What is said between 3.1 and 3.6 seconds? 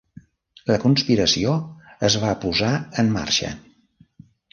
marxa.